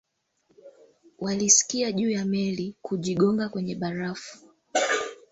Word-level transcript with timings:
walisikia 1.19 1.91
juu 1.91 2.09
ya 2.09 2.25
meli 2.25 2.75
kujigonga 2.81 3.49
kwenye 3.49 3.75
barafu 3.75 4.37